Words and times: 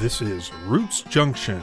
This 0.00 0.22
is 0.22 0.50
Roots 0.64 1.02
Junction. 1.02 1.60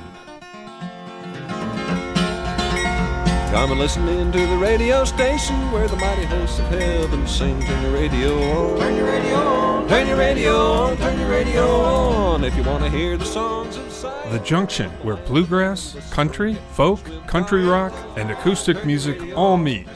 Come 3.49 3.71
and 3.71 3.79
listen 3.79 4.07
in 4.07 4.31
to 4.31 4.45
the 4.45 4.57
radio 4.57 5.05
station 5.05 5.71
where 5.71 5.87
the 5.87 5.95
mighty 5.95 6.25
hosts 6.25 6.59
of 6.59 6.67
heaven 6.67 7.25
sing. 7.25 7.59
Turn 7.63 7.81
your 7.81 7.93
radio 7.93 8.39
on. 8.51 8.79
Turn 8.79 8.95
your 8.95 9.07
radio 9.07 9.37
on. 9.37 9.87
Turn 9.87 10.07
your 10.07 10.17
radio 10.17 10.55
on. 10.55 10.97
Turn 10.97 11.19
your 11.19 11.29
radio 11.31 11.81
on. 11.81 12.43
If 12.43 12.55
you 12.55 12.61
want 12.61 12.83
to 12.83 12.91
hear 12.91 13.17
the 13.17 13.25
songs 13.25 13.75
inside. 13.75 14.31
The 14.31 14.37
Junction, 14.41 14.91
where 15.01 15.15
bluegrass, 15.15 15.97
country, 16.11 16.59
folk, 16.73 16.99
country 17.25 17.65
rock, 17.65 17.91
and 18.17 18.29
acoustic 18.29 18.85
music 18.85 19.35
all 19.35 19.57
meet. 19.57 19.87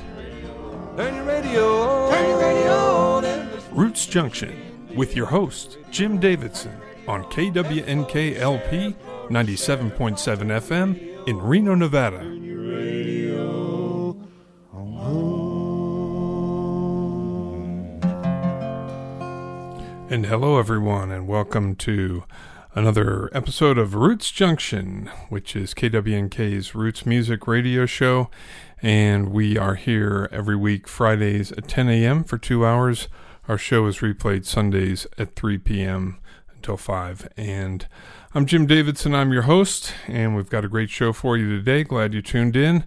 Turn 0.97 1.13
your 1.13 1.25
radio 1.25 1.83
on. 1.83 2.11
Turn 2.11 2.27
your 2.27 2.39
radio 2.39 2.73
on. 2.73 3.21
Roots 3.71 4.07
Junction, 4.07 4.70
with 4.95 5.15
your 5.15 5.27
host, 5.27 5.77
Jim 5.89 6.19
Davidson, 6.19 6.75
on 7.07 7.23
KWNKLP 7.25 8.95
97.7 9.29 10.17
FM 10.17 11.27
in 11.27 11.37
Reno, 11.37 11.75
Nevada. 11.75 12.19
And 20.09 20.25
hello, 20.25 20.59
everyone, 20.59 21.09
and 21.09 21.25
welcome 21.25 21.75
to 21.77 22.25
another 22.75 23.29
episode 23.33 23.77
of 23.77 23.95
Roots 23.95 24.29
Junction, 24.29 25.09
which 25.29 25.55
is 25.55 25.73
KWNK's 25.73 26.75
Roots 26.75 27.05
Music 27.05 27.47
Radio 27.47 27.85
Show. 27.85 28.29
And 28.81 29.29
we 29.29 29.57
are 29.57 29.75
here 29.75 30.27
every 30.31 30.55
week, 30.57 30.87
Fridays 30.87 31.51
at 31.53 31.67
10 31.69 31.87
a.m. 31.87 32.23
for 32.25 32.37
two 32.37 32.65
hours. 32.65 33.07
Our 33.51 33.57
show 33.57 33.85
is 33.87 33.97
replayed 33.97 34.45
Sundays 34.45 35.05
at 35.17 35.35
3 35.35 35.57
p.m. 35.57 36.19
until 36.55 36.77
5. 36.77 37.27
And 37.35 37.85
I'm 38.33 38.45
Jim 38.45 38.65
Davidson, 38.65 39.13
I'm 39.13 39.33
your 39.33 39.41
host, 39.41 39.93
and 40.07 40.37
we've 40.37 40.49
got 40.49 40.63
a 40.63 40.69
great 40.69 40.89
show 40.89 41.11
for 41.11 41.35
you 41.35 41.57
today. 41.57 41.83
Glad 41.83 42.13
you 42.13 42.21
tuned 42.21 42.55
in. 42.55 42.85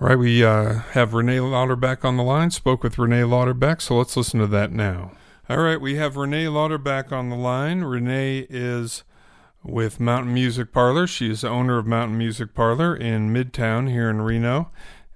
All 0.00 0.08
right, 0.08 0.18
we 0.18 0.42
uh, 0.42 0.78
have 0.92 1.12
Renee 1.12 1.40
Lauterbach 1.40 2.02
on 2.02 2.16
the 2.16 2.22
line. 2.22 2.50
Spoke 2.50 2.82
with 2.82 2.96
Renee 2.96 3.24
Lauterbach, 3.24 3.82
so 3.82 3.98
let's 3.98 4.16
listen 4.16 4.40
to 4.40 4.46
that 4.46 4.72
now. 4.72 5.12
All 5.50 5.58
right, 5.58 5.78
we 5.78 5.96
have 5.96 6.16
Renee 6.16 6.46
Lauterbach 6.46 7.12
on 7.12 7.28
the 7.28 7.36
line. 7.36 7.82
Renee 7.82 8.46
is 8.48 9.04
with 9.62 10.00
Mountain 10.00 10.32
Music 10.32 10.72
Parlor. 10.72 11.06
She 11.06 11.30
is 11.30 11.42
the 11.42 11.50
owner 11.50 11.76
of 11.76 11.86
Mountain 11.86 12.16
Music 12.16 12.54
Parlor 12.54 12.96
in 12.96 13.34
Midtown 13.34 13.90
here 13.90 14.08
in 14.08 14.22
Reno. 14.22 14.70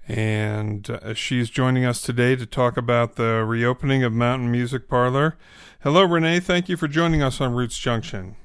And 0.07 0.89
uh, 0.89 1.13
she's 1.13 1.49
joining 1.49 1.85
us 1.85 2.01
today 2.01 2.35
to 2.35 2.45
talk 2.45 2.75
about 2.75 3.15
the 3.15 3.45
reopening 3.45 4.03
of 4.03 4.11
Mountain 4.11 4.51
Music 4.51 4.89
Parlor. 4.89 5.37
Hello, 5.81 6.03
Renee. 6.03 6.41
Thank 6.41 6.67
you 6.67 6.75
for 6.75 6.87
joining 6.87 7.23
us 7.23 7.39
on 7.39 7.53
Roots 7.53 7.77
Junction. 7.77 8.35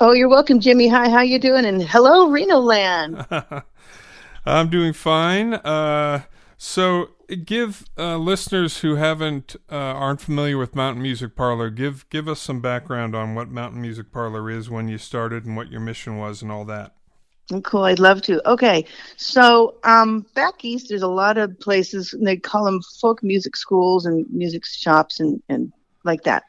Oh, 0.00 0.12
you're 0.12 0.28
welcome, 0.28 0.58
Jimmy. 0.58 0.88
Hi, 0.88 1.10
how 1.10 1.20
you 1.20 1.38
doing? 1.38 1.64
And 1.66 1.82
hello, 1.82 2.28
Reno 2.28 2.58
Land. 2.58 3.26
I'm 4.46 4.70
doing 4.70 4.92
fine. 4.94 5.54
Uh, 5.54 6.22
so, 6.56 7.10
give 7.44 7.84
uh, 7.98 8.16
listeners 8.16 8.80
who 8.80 8.96
haven't 8.96 9.54
uh, 9.70 9.76
aren't 9.76 10.20
familiar 10.20 10.58
with 10.58 10.74
Mountain 10.74 11.02
Music 11.02 11.36
Parlor 11.36 11.70
give 11.70 12.08
give 12.08 12.26
us 12.26 12.40
some 12.40 12.60
background 12.60 13.14
on 13.14 13.34
what 13.34 13.48
Mountain 13.48 13.80
Music 13.80 14.10
Parlor 14.12 14.50
is, 14.50 14.70
when 14.70 14.88
you 14.88 14.98
started, 14.98 15.44
and 15.44 15.56
what 15.56 15.70
your 15.70 15.80
mission 15.80 16.18
was, 16.18 16.42
and 16.42 16.50
all 16.50 16.64
that. 16.64 16.94
Cool, 17.64 17.84
I'd 17.84 17.98
love 17.98 18.22
to. 18.22 18.48
Okay, 18.50 18.86
so 19.16 19.74
um, 19.84 20.24
back 20.34 20.64
east, 20.64 20.86
there's 20.88 21.02
a 21.02 21.08
lot 21.08 21.36
of 21.36 21.58
places. 21.60 22.14
They 22.22 22.36
call 22.36 22.64
them 22.64 22.80
folk 23.00 23.22
music 23.22 23.56
schools 23.56 24.06
and 24.06 24.26
music 24.30 24.64
shops 24.64 25.20
and 25.20 25.42
and 25.48 25.72
like 26.04 26.22
that, 26.22 26.44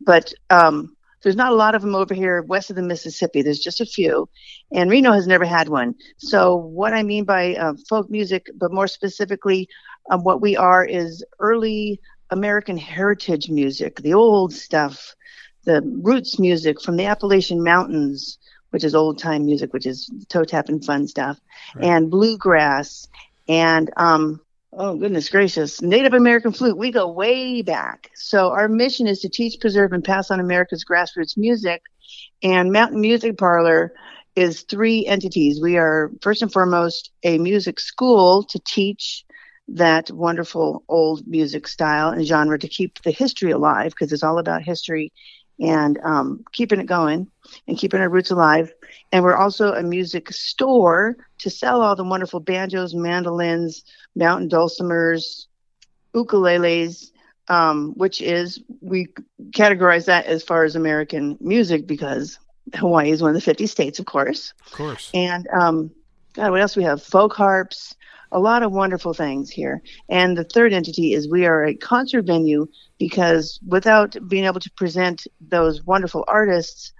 but 0.00 0.32
um, 0.50 0.94
there's 1.22 1.34
not 1.34 1.50
a 1.52 1.56
lot 1.56 1.74
of 1.74 1.82
them 1.82 1.94
over 1.94 2.14
here 2.14 2.42
west 2.42 2.70
of 2.70 2.76
the 2.76 2.82
Mississippi. 2.82 3.42
There's 3.42 3.58
just 3.58 3.80
a 3.80 3.86
few, 3.86 4.28
and 4.70 4.90
Reno 4.90 5.12
has 5.12 5.26
never 5.26 5.44
had 5.44 5.68
one. 5.68 5.94
So 6.18 6.54
what 6.54 6.92
I 6.92 7.02
mean 7.02 7.24
by 7.24 7.56
uh, 7.56 7.74
folk 7.88 8.10
music, 8.10 8.48
but 8.54 8.72
more 8.72 8.86
specifically, 8.86 9.68
um, 10.10 10.22
what 10.22 10.40
we 10.40 10.56
are 10.56 10.84
is 10.84 11.24
early 11.40 12.00
American 12.30 12.76
heritage 12.76 13.48
music, 13.48 13.96
the 14.02 14.14
old 14.14 14.52
stuff, 14.52 15.16
the 15.64 15.80
roots 16.02 16.38
music 16.38 16.80
from 16.80 16.96
the 16.96 17.06
Appalachian 17.06 17.64
Mountains, 17.64 18.38
which 18.74 18.82
is 18.82 18.92
old 18.92 19.20
time 19.20 19.46
music, 19.46 19.72
which 19.72 19.86
is 19.86 20.10
toe 20.28 20.42
tapping 20.42 20.80
fun 20.80 21.06
stuff, 21.06 21.40
right. 21.76 21.84
and 21.84 22.10
bluegrass, 22.10 23.06
and 23.46 23.88
um, 23.96 24.40
oh 24.72 24.96
goodness 24.96 25.28
gracious, 25.28 25.80
Native 25.80 26.12
American 26.12 26.50
flute. 26.50 26.76
We 26.76 26.90
go 26.90 27.08
way 27.08 27.62
back. 27.62 28.10
So 28.16 28.50
our 28.50 28.66
mission 28.66 29.06
is 29.06 29.20
to 29.20 29.28
teach, 29.28 29.60
preserve, 29.60 29.92
and 29.92 30.02
pass 30.02 30.32
on 30.32 30.40
America's 30.40 30.84
grassroots 30.84 31.36
music. 31.36 31.82
And 32.42 32.72
Mountain 32.72 33.00
Music 33.00 33.38
Parlor 33.38 33.94
is 34.34 34.62
three 34.62 35.06
entities. 35.06 35.62
We 35.62 35.76
are 35.76 36.10
first 36.20 36.42
and 36.42 36.52
foremost 36.52 37.12
a 37.22 37.38
music 37.38 37.78
school 37.78 38.42
to 38.42 38.58
teach 38.66 39.24
that 39.68 40.10
wonderful 40.10 40.82
old 40.88 41.24
music 41.28 41.68
style 41.68 42.08
and 42.08 42.26
genre 42.26 42.58
to 42.58 42.66
keep 42.66 43.00
the 43.02 43.12
history 43.12 43.52
alive 43.52 43.92
because 43.92 44.12
it's 44.12 44.24
all 44.24 44.40
about 44.40 44.64
history 44.64 45.12
and 45.60 45.98
um, 46.02 46.44
keeping 46.52 46.80
it 46.80 46.86
going 46.86 47.28
and 47.68 47.78
keeping 47.78 48.00
our 48.00 48.08
roots 48.08 48.30
alive. 48.30 48.72
And 49.12 49.22
we're 49.22 49.36
also 49.36 49.72
a 49.72 49.82
music 49.82 50.32
store 50.32 51.16
to 51.38 51.50
sell 51.50 51.82
all 51.82 51.96
the 51.96 52.04
wonderful 52.04 52.40
banjos, 52.40 52.94
mandolins, 52.94 53.84
mountain 54.16 54.48
dulcimers, 54.48 55.46
ukuleles, 56.14 57.10
um, 57.48 57.92
which 57.96 58.20
is, 58.20 58.60
we 58.80 59.08
categorize 59.50 60.06
that 60.06 60.26
as 60.26 60.42
far 60.42 60.64
as 60.64 60.76
American 60.76 61.36
music 61.40 61.86
because 61.86 62.38
Hawaii 62.74 63.10
is 63.10 63.20
one 63.20 63.30
of 63.30 63.34
the 63.34 63.40
50 63.40 63.66
states, 63.66 63.98
of 63.98 64.06
course. 64.06 64.54
Of 64.66 64.72
course. 64.72 65.10
And 65.12 65.46
um, 65.48 65.90
God, 66.32 66.50
what 66.50 66.60
else 66.60 66.76
we 66.76 66.84
have? 66.84 67.02
Folk 67.02 67.34
harps, 67.34 67.94
a 68.34 68.40
lot 68.40 68.64
of 68.64 68.72
wonderful 68.72 69.14
things 69.14 69.48
here. 69.48 69.80
And 70.08 70.36
the 70.36 70.44
third 70.44 70.72
entity 70.72 71.14
is 71.14 71.30
we 71.30 71.46
are 71.46 71.64
a 71.64 71.74
concert 71.74 72.26
venue 72.26 72.66
because 72.98 73.60
without 73.66 74.16
being 74.28 74.44
able 74.44 74.60
to 74.60 74.70
present 74.72 75.26
those 75.40 75.84
wonderful 75.84 76.24
artists, 76.26 76.92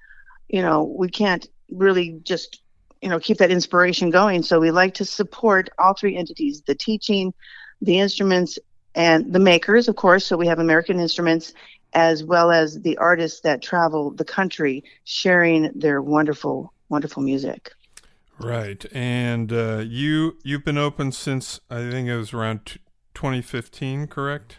you 0.48 0.62
know, 0.62 0.84
we 0.84 1.08
can't 1.08 1.46
really 1.70 2.20
just, 2.22 2.62
you 3.02 3.08
know, 3.08 3.18
keep 3.18 3.38
that 3.38 3.50
inspiration 3.50 4.10
going. 4.10 4.44
So 4.44 4.60
we 4.60 4.70
like 4.70 4.94
to 4.94 5.04
support 5.04 5.68
all 5.76 5.94
three 5.94 6.16
entities 6.16 6.62
the 6.62 6.74
teaching, 6.76 7.34
the 7.82 7.98
instruments, 7.98 8.56
and 8.94 9.32
the 9.32 9.40
makers, 9.40 9.88
of 9.88 9.96
course. 9.96 10.24
So 10.24 10.36
we 10.36 10.46
have 10.46 10.60
American 10.60 11.00
instruments 11.00 11.52
as 11.94 12.22
well 12.22 12.52
as 12.52 12.80
the 12.80 12.96
artists 12.98 13.40
that 13.40 13.60
travel 13.60 14.12
the 14.12 14.24
country 14.24 14.84
sharing 15.02 15.72
their 15.74 16.00
wonderful, 16.00 16.72
wonderful 16.88 17.24
music. 17.24 17.72
Right, 18.38 18.84
and 18.92 19.52
uh, 19.52 19.84
you 19.86 20.36
you've 20.42 20.64
been 20.64 20.78
open 20.78 21.12
since 21.12 21.60
I 21.70 21.88
think 21.90 22.08
it 22.08 22.16
was 22.16 22.32
around 22.32 22.66
t- 22.66 22.80
2015, 23.14 24.08
correct? 24.08 24.56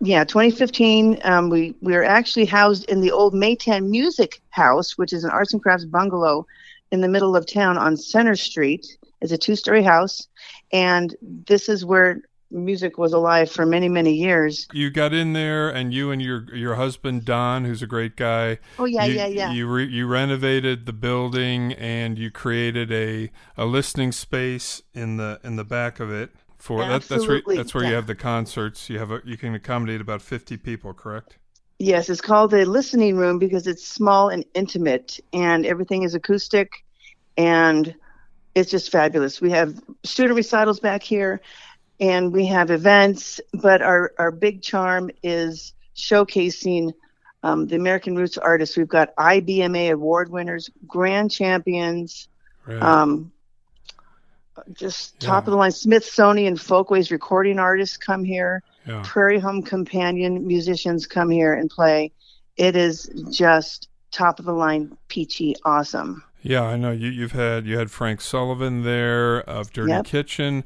Yeah, 0.00 0.24
2015. 0.24 1.20
Um, 1.22 1.48
we 1.48 1.76
we 1.80 1.94
are 1.94 2.02
actually 2.02 2.46
housed 2.46 2.88
in 2.90 3.00
the 3.00 3.12
old 3.12 3.34
Maytan 3.34 3.88
Music 3.88 4.40
House, 4.50 4.98
which 4.98 5.12
is 5.12 5.22
an 5.22 5.30
arts 5.30 5.52
and 5.52 5.62
crafts 5.62 5.84
bungalow 5.84 6.46
in 6.90 7.00
the 7.00 7.08
middle 7.08 7.36
of 7.36 7.46
town 7.46 7.78
on 7.78 7.96
Center 7.96 8.34
Street. 8.34 8.98
It's 9.20 9.30
a 9.30 9.38
two-story 9.38 9.84
house, 9.84 10.26
and 10.72 11.14
this 11.22 11.68
is 11.68 11.84
where 11.84 12.22
music 12.52 12.98
was 12.98 13.12
alive 13.12 13.50
for 13.50 13.66
many 13.66 13.88
many 13.88 14.12
years. 14.12 14.68
You 14.72 14.90
got 14.90 15.12
in 15.12 15.32
there, 15.32 15.68
and 15.68 15.92
you 15.92 16.10
and 16.10 16.20
your 16.20 16.54
your 16.54 16.74
husband 16.74 17.24
Don, 17.24 17.64
who's 17.64 17.82
a 17.82 17.86
great 17.86 18.16
guy. 18.16 18.58
Oh 18.78 18.84
yeah, 18.84 19.04
you, 19.04 19.14
yeah, 19.14 19.26
yeah. 19.26 19.52
You 19.52 19.66
re, 19.66 19.86
you 19.86 20.06
renovated 20.06 20.86
the 20.86 20.92
building, 20.92 21.72
and 21.72 22.18
you 22.18 22.30
created 22.30 22.92
a 22.92 23.30
a 23.56 23.64
listening 23.64 24.12
space 24.12 24.82
in 24.94 25.16
the 25.16 25.40
in 25.42 25.56
the 25.56 25.64
back 25.64 26.00
of 26.00 26.10
it. 26.10 26.30
For 26.58 26.86
that, 26.86 27.02
that's 27.02 27.26
where 27.26 27.42
that's 27.46 27.74
where 27.74 27.82
yeah. 27.84 27.90
you 27.90 27.96
have 27.96 28.06
the 28.06 28.14
concerts. 28.14 28.88
You 28.88 28.98
have 28.98 29.10
a, 29.10 29.20
you 29.24 29.36
can 29.36 29.54
accommodate 29.54 30.00
about 30.00 30.22
fifty 30.22 30.56
people, 30.56 30.94
correct? 30.94 31.38
Yes, 31.78 32.08
it's 32.08 32.20
called 32.20 32.54
a 32.54 32.64
listening 32.64 33.16
room 33.16 33.40
because 33.40 33.66
it's 33.66 33.86
small 33.86 34.28
and 34.28 34.44
intimate, 34.54 35.18
and 35.32 35.66
everything 35.66 36.04
is 36.04 36.14
acoustic, 36.14 36.84
and 37.36 37.92
it's 38.54 38.70
just 38.70 38.92
fabulous. 38.92 39.40
We 39.40 39.50
have 39.50 39.80
student 40.04 40.36
recitals 40.36 40.78
back 40.78 41.02
here 41.02 41.40
and 42.02 42.32
we 42.32 42.44
have 42.46 42.72
events, 42.72 43.40
but 43.54 43.80
our, 43.80 44.12
our 44.18 44.32
big 44.32 44.60
charm 44.60 45.08
is 45.22 45.72
showcasing 45.94 46.92
um, 47.44 47.68
the 47.68 47.76
American 47.76 48.16
Roots 48.16 48.36
artists. 48.36 48.76
We've 48.76 48.88
got 48.88 49.14
IBMA 49.14 49.92
award 49.92 50.28
winners, 50.28 50.68
grand 50.88 51.30
champions, 51.30 52.26
right. 52.66 52.82
um, 52.82 53.30
just 54.72 55.18
top 55.20 55.46
of 55.46 55.52
the 55.52 55.56
line 55.56 55.70
Smithsonian 55.70 56.56
Folkways 56.56 57.12
recording 57.12 57.60
artists 57.60 57.96
come 57.96 58.24
here. 58.24 58.64
Yeah. 58.84 59.02
Prairie 59.04 59.38
Home 59.38 59.62
Companion 59.62 60.44
musicians 60.44 61.06
come 61.06 61.30
here 61.30 61.54
and 61.54 61.70
play. 61.70 62.10
It 62.56 62.74
is 62.74 63.10
just 63.30 63.88
top 64.10 64.40
of 64.40 64.44
the 64.44 64.52
line, 64.52 64.96
peachy, 65.06 65.54
awesome. 65.64 66.24
Yeah, 66.42 66.64
I 66.64 66.76
know 66.76 66.90
you. 66.90 67.08
You've 67.08 67.32
had 67.32 67.64
you 67.64 67.78
had 67.78 67.92
Frank 67.92 68.18
Solivan 68.18 68.82
there 68.82 69.40
of 69.42 69.72
Dirty 69.72 69.92
yep. 69.92 70.04
Kitchen. 70.04 70.64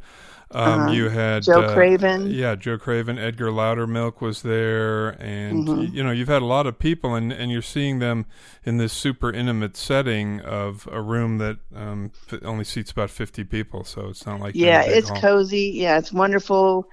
Um, 0.52 0.86
Uh-huh. 0.86 0.88
you 0.88 1.08
had 1.08 1.48
Joe 1.48 1.56
uh, 1.56 1.64
Craven. 1.64 2.22
Yeah, 2.22 2.54
Joe 2.54 2.78
Craven. 2.78 3.18
Edgar 3.18 3.50
Loudermilk 3.50 4.20
was 4.20 4.42
there, 4.42 5.10
and 5.20 5.68
Mhm. 5.68 5.90
you 5.92 6.04
know 6.04 6.12
you've 6.12 6.28
had 6.28 6.42
a 6.42 6.46
lot 6.46 6.66
of 6.66 6.78
people, 6.78 7.14
and 7.14 7.32
and 7.32 7.50
you're 7.50 7.62
seeing 7.62 7.98
them 7.98 8.26
in 8.64 8.76
this 8.78 8.92
super 8.92 9.32
intimate 9.32 9.76
setting 9.76 10.40
of 10.40 10.88
a 10.92 11.00
room 11.02 11.38
that 11.38 11.58
um, 11.74 12.12
f- 12.30 12.40
only 12.44 12.64
seats 12.64 12.92
about 12.92 13.10
50 13.10 13.44
people, 13.44 13.84
so 13.84 14.08
it's 14.08 14.24
not 14.24 14.40
like 14.40 14.60
you're 14.60 14.70
in 14.70 14.76
a 14.76 14.82
yeah 14.82 14.82
it's 14.82 15.10
hall. 15.10 15.10
cozy 15.10 15.72
yeah 15.74 15.98
it's 15.98 16.12
wonderful 16.12 16.88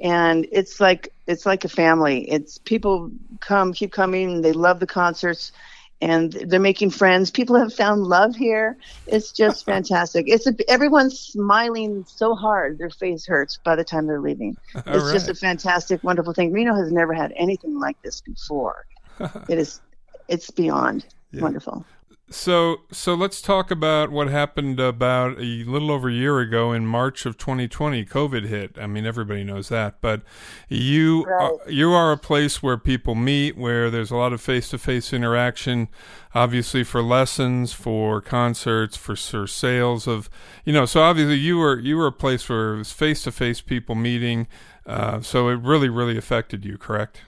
and 0.00 0.46
it's 0.52 0.80
like 0.80 1.12
it's 1.26 1.44
like 1.46 1.64
a 1.64 1.68
family 1.68 2.28
it's 2.30 2.58
people 2.58 3.10
come 3.40 3.72
keep 3.72 3.92
coming 3.92 4.42
they 4.42 4.52
love 4.52 4.78
the 4.80 4.86
concerts 4.86 5.52
and 6.00 6.32
they're 6.32 6.60
making 6.60 6.90
friends. 6.90 7.30
People 7.30 7.56
have 7.56 7.72
found 7.74 8.02
love 8.02 8.34
here. 8.36 8.76
It's 9.06 9.32
just 9.32 9.64
fantastic. 9.66 10.26
It's 10.28 10.46
a, 10.46 10.54
everyone's 10.68 11.18
smiling 11.18 12.04
so 12.06 12.34
hard 12.34 12.78
their 12.78 12.90
face 12.90 13.26
hurts 13.26 13.58
by 13.64 13.76
the 13.76 13.84
time 13.84 14.06
they're 14.06 14.20
leaving. 14.20 14.56
All 14.74 14.82
it's 14.86 15.12
just 15.12 15.28
a 15.28 15.34
fantastic 15.34 16.02
wonderful 16.02 16.32
thing. 16.34 16.52
Reno 16.52 16.74
has 16.74 16.92
never 16.92 17.12
had 17.14 17.32
anything 17.36 17.78
like 17.78 17.96
this 18.04 18.20
before. 18.20 18.84
It 19.48 19.58
is 19.58 19.80
it's 20.28 20.50
beyond 20.50 21.06
Yeah. 21.32 21.42
wonderful 21.42 21.84
So, 22.30 22.82
so 22.92 23.14
let's 23.14 23.40
talk 23.40 23.70
about 23.70 24.10
what 24.10 24.28
happened 24.28 24.78
about 24.80 25.38
a 25.38 25.64
little 25.64 25.90
over 25.90 26.10
a 26.10 26.12
year 26.12 26.40
ago 26.40 26.72
in 26.72 26.84
March 26.86 27.24
of 27.24 27.38
2020. 27.38 28.04
COVID 28.04 28.44
hit. 28.46 28.76
I 28.78 28.86
mean, 28.86 29.06
everybody 29.06 29.44
knows 29.44 29.70
that, 29.70 30.02
but 30.02 30.20
you 30.68 31.24
Right. 31.24 31.52
are, 31.66 31.70
you 31.70 31.90
are 31.92 32.12
a 32.12 32.18
place 32.18 32.62
where 32.62 32.76
people 32.76 33.14
meet, 33.14 33.56
where 33.56 33.88
there's 33.90 34.10
a 34.10 34.16
lot 34.16 34.34
of 34.34 34.42
face-to-face 34.42 35.14
interaction. 35.14 35.88
Obviously, 36.34 36.84
for 36.84 37.02
lessons, 37.02 37.72
for 37.72 38.20
concerts, 38.20 38.94
for, 38.94 39.16
for 39.16 39.46
sales 39.46 40.06
of, 40.06 40.28
you 40.66 40.72
know. 40.74 40.84
So 40.84 41.00
obviously, 41.00 41.36
you 41.36 41.56
were 41.56 41.78
you 41.78 41.96
were 41.96 42.08
a 42.08 42.12
place 42.12 42.46
where 42.48 42.74
it 42.74 42.78
was 42.78 42.92
face-to-face 42.92 43.62
people 43.62 43.94
meeting. 43.94 44.48
Uh, 44.86 45.22
so 45.22 45.48
it 45.48 45.60
really, 45.60 45.88
really 45.88 46.18
affected 46.18 46.62
you, 46.64 46.76
correct? 46.76 47.22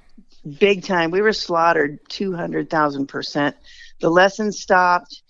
big 0.59 0.83
time. 0.85 1.11
We 1.11 1.21
were 1.23 1.33
slaughtered 1.33 1.99
200,000%. 2.09 3.55
The 4.01 4.11
lessons 4.11 4.61
stopped 4.61 5.23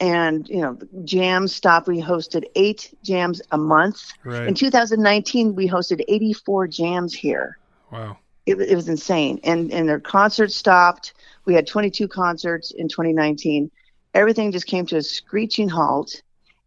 and, 0.00 0.48
you 0.48 0.60
know, 0.60 0.74
the 0.74 0.88
jams 1.04 1.54
stopped. 1.54 1.88
We 1.88 2.00
hosted 2.00 2.44
eight 2.54 2.94
jams 3.02 3.42
a 3.50 3.58
month. 3.58 4.02
right. 4.24 4.46
In 4.46 4.54
2019, 4.54 5.54
we 5.54 5.68
hosted 5.68 6.02
84 6.06 6.68
jams 6.68 7.14
here. 7.14 7.58
Wow. 7.90 8.18
It, 8.46 8.60
it 8.60 8.74
was 8.74 8.88
insane. 8.88 9.40
And, 9.44 9.72
and 9.72 9.88
their 9.88 10.00
concerts 10.00 10.56
stopped. 10.56 11.14
We 11.44 11.54
had 11.54 11.66
22 11.66 12.08
concerts 12.08 12.70
in 12.70 12.88
2019. 12.88 13.70
Everything 14.14 14.52
just 14.52 14.66
came 14.66 14.86
to 14.86 14.96
a 14.96 15.02
screeching 15.02 15.68
halt. 15.68 16.22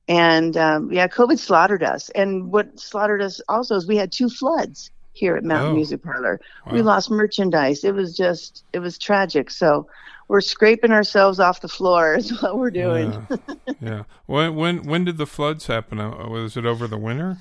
And 0.08 0.58
um, 0.58 0.92
yeah, 0.92 1.08
COVID 1.08 1.40
slaughtered 1.40 1.84
us. 1.84 2.10
And 2.10 2.52
what 2.52 2.80
slaughtered 2.80 3.22
us 3.22 3.40
also 3.48 3.76
is 3.76 3.88
we 3.88 3.98
had 3.98 4.12
two 4.12 4.30
floods 4.30 4.92
here 5.22 5.36
at 5.38 5.44
Mountain 5.44 5.72
Oh. 5.72 5.76
Music 5.76 6.02
Parlor 6.04 6.40
we 6.72 6.82
lost 6.82 7.10
merchandise 7.12 7.84
it 7.84 7.94
was 7.94 8.18
just 8.18 8.64
it 8.74 8.80
was 8.80 8.98
tragic 8.98 9.50
so 9.52 9.88
we're 10.28 10.42
scraping 10.42 10.92
ourselves 10.92 11.40
off 11.40 11.62
the 11.62 11.68
floor 11.68 12.16
is 12.16 12.28
what 12.42 12.58
we're 12.58 12.72
doing 12.72 13.10
Yeah. 13.30 13.74
yeah. 13.80 14.04
When 14.26 14.56
when 14.56 14.76
when 14.92 15.06
did 15.06 15.18
the 15.18 15.28
floods 15.28 15.68
happen? 15.68 16.00
Uh, 16.00 16.28
Was 16.28 16.58
it 16.58 16.66
over 16.66 16.88
the 16.88 16.98
winter? 16.98 17.38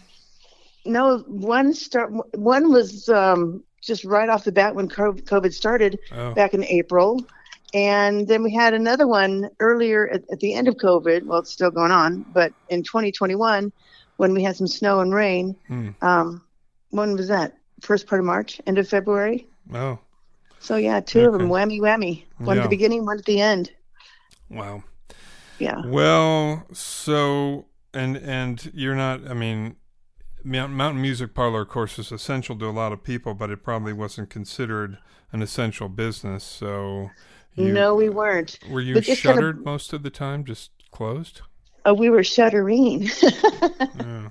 no 0.85 1.19
one 1.27 1.73
start 1.75 2.11
one 2.37 2.71
was 2.73 3.09
um 3.09 3.63
just 3.83 4.05
right 4.05 4.29
off 4.29 4.45
the 4.45 4.53
bat 4.53 4.75
when 4.75 4.89
covid 4.89 5.53
started 5.53 5.99
Oh, 6.13 6.33
back 6.35 6.53
in 6.55 6.65
april 6.65 7.25
and 7.73 8.27
then 8.29 8.43
we 8.43 8.53
had 8.53 8.75
another 8.75 9.07
one 9.07 9.49
earlier 9.61 10.09
at, 10.09 10.23
at 10.33 10.41
the 10.41 10.53
end 10.55 10.69
of 10.69 10.75
covid 10.77 11.25
well 11.25 11.39
it's 11.41 11.51
still 11.53 11.71
going 11.71 11.93
on 11.93 12.25
but 12.33 12.53
in 12.69 12.83
2021 12.83 13.73
when 14.17 14.35
we 14.35 14.43
had 14.43 14.57
some 14.57 14.67
snow 14.67 15.01
and 15.01 15.15
rain 15.15 15.55
Hmm. 15.69 15.91
um 16.03 16.43
when 16.91 17.15
was 17.15 17.29
that 17.29 17.53
first 17.81 18.07
part 18.07 18.21
of 18.21 18.25
march 18.27 18.61
end 18.67 18.79
of 18.79 18.89
february 18.89 19.47
oh, 19.75 19.99
so 20.59 20.77
yeah 20.77 21.01
two 21.01 21.25
of 21.27 21.33
them 21.33 21.43
Okay. 21.51 21.51
whammy 21.51 21.81
whammy 21.81 22.25
one 22.39 22.59
at 22.59 22.63
the 22.63 22.69
beginning 22.69 23.05
one 23.07 23.19
at 23.19 23.25
the 23.25 23.41
end 23.41 23.73
wow. 24.49 24.83
yeah 25.59 25.83
Well, 25.87 26.67
so 26.73 27.67
and 27.93 28.17
and 28.17 28.71
you're 28.75 28.95
not. 28.95 29.29
I 29.29 29.35
mean, 29.35 29.77
Mountain 30.45 31.03
Music 31.03 31.35
Parlor, 31.35 31.63
of 31.63 31.69
course, 31.69 31.99
is 31.99 32.13
essential 32.13 32.57
to 32.59 32.67
a 32.67 32.71
lot 32.71 32.93
of 32.93 33.03
people, 33.03 33.35
but 33.35 33.51
it 33.51 33.63
probably 33.65 33.93
wasn't 33.93 34.31
considered 34.31 34.99
an 35.33 35.43
essential 35.43 35.89
business. 35.89 36.45
So, 36.45 37.11
you, 37.57 37.73
no, 37.73 37.95
we 37.95 38.09
weren't. 38.09 38.59
were 38.71 38.81
you 38.81 38.95
just 39.01 39.07
kind 39.07 39.39
of- 39.39 39.43
shuttered 39.43 39.65
most 39.65 39.93
of 39.93 40.03
the 40.03 40.11
time? 40.11 40.45
Just 40.45 40.71
closed? 40.93 41.43
Oh, 41.85 41.95
we 41.95 42.11
were 42.11 42.25
shuttering. 42.25 43.09
Yeah. 43.99 44.31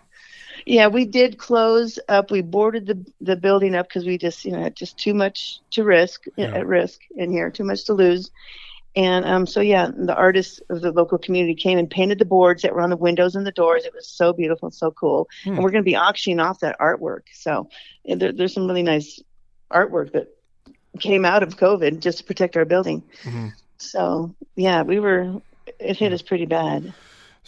Yeah, 0.69 0.87
we 0.87 1.05
did 1.05 1.37
close 1.39 1.97
up. 2.07 2.29
We 2.29 2.41
boarded 2.41 2.85
the 2.85 3.03
the 3.19 3.35
building 3.35 3.73
up 3.75 3.87
because 3.89 4.05
we 4.05 4.17
just, 4.19 4.45
you 4.45 4.51
know, 4.51 4.61
had 4.61 4.75
just 4.75 4.97
too 4.99 5.13
much 5.15 5.59
to 5.71 5.83
risk 5.83 6.25
Yeah. 6.37 6.53
at 6.55 6.67
risk 6.67 7.01
in 7.15 7.31
here, 7.31 7.49
too 7.49 7.63
much 7.63 7.85
to 7.85 7.93
lose. 7.93 8.29
And 8.95 9.25
um, 9.25 9.47
so 9.47 9.61
yeah, 9.61 9.89
the 9.95 10.15
artists 10.15 10.61
of 10.69 10.81
the 10.81 10.91
local 10.91 11.17
community 11.17 11.55
came 11.55 11.77
and 11.79 11.89
painted 11.89 12.19
the 12.19 12.25
boards 12.25 12.61
that 12.61 12.73
were 12.73 12.81
on 12.81 12.89
the 12.91 12.97
windows 12.97 13.35
and 13.35 13.45
the 13.45 13.51
doors. 13.51 13.85
It 13.85 13.93
was 13.93 14.07
so 14.07 14.31
beautiful, 14.31 14.69
so 14.71 14.91
cool. 14.91 15.27
Hmm. 15.43 15.49
And 15.55 15.63
we're 15.63 15.71
going 15.71 15.83
to 15.83 15.89
be 15.89 15.95
auctioning 15.95 16.39
off 16.39 16.59
that 16.59 16.79
artwork. 16.79 17.23
So 17.33 17.69
yeah, 18.03 18.15
there, 18.15 18.31
there's 18.31 18.53
some 18.53 18.67
really 18.67 18.83
nice 18.83 19.19
artwork 19.71 20.11
that 20.13 20.27
came 20.99 21.25
out 21.25 21.43
of 21.43 21.57
COVID 21.57 21.99
just 21.99 22.19
to 22.19 22.23
protect 22.23 22.55
our 22.57 22.65
building. 22.65 23.01
Mhm. 23.23 23.53
So 23.77 24.35
yeah, 24.55 24.83
we 24.83 24.99
were. 24.99 25.41
It 25.79 25.97
hit 25.97 26.13
us 26.13 26.21
pretty 26.21 26.45
bad. 26.45 26.93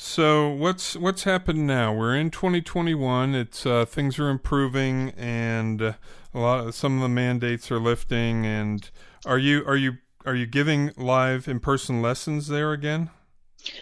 So 0.04 0.50
what's 0.50 0.98
what's 0.98 1.26
happened 1.26 1.68
now? 1.68 1.94
We're 1.94 2.16
in 2.16 2.32
2021. 2.32 3.36
It's 3.36 3.68
uh, 3.68 3.86
things 3.86 4.18
are 4.18 4.30
improving, 4.30 5.12
and 5.12 5.80
a 5.80 5.98
lot 6.34 6.66
of, 6.66 6.74
some 6.74 6.96
of 6.96 7.02
the 7.04 7.08
mandates 7.08 7.70
are 7.72 7.80
lifting. 7.80 8.44
And 8.44 8.90
are 9.28 9.38
you 9.38 9.64
are 9.68 9.76
you 9.78 10.00
are 10.26 10.34
you 10.34 10.48
giving 10.48 10.92
live 10.98 11.48
in 11.48 11.60
person 11.60 12.02
lessons 12.02 12.48
there 12.48 12.72
again? 12.74 13.12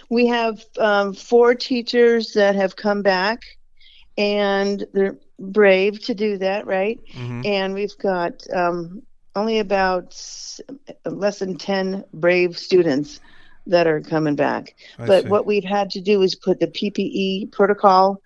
We 0.10 0.27
have 0.27 0.62
um, 0.77 1.13
four 1.13 1.56
teachers 1.56 2.33
that 2.33 2.54
have 2.54 2.75
come 2.75 3.01
back, 3.01 3.39
and 4.18 4.86
they're 4.92 5.18
brave 5.39 6.04
to 6.04 6.13
do 6.13 6.38
that, 6.39 6.68
right? 6.68 7.00
hmm 7.13 7.44
And 7.45 7.74
we've 7.74 7.98
got 7.98 8.45
um, 8.54 9.01
only 9.38 9.60
about 9.60 10.21
less 11.06 11.39
than 11.39 11.57
10 11.57 12.04
brave 12.13 12.60
students 12.60 13.21
that 13.69 13.88
are 13.88 14.01
coming 14.01 14.36
back. 14.36 14.75
I 14.98 15.06
but 15.06 15.24
see. 15.24 15.30
what 15.30 15.45
we've 15.45 15.63
had 15.63 15.92
to 15.92 16.01
do 16.01 16.21
is 16.21 16.36
put 16.36 16.60
the 16.60 16.68
PPE 16.68 17.51
protocol 17.51 18.21